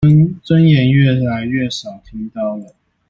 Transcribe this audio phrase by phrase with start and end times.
[0.41, 2.73] 尊嚴越來越少聽到了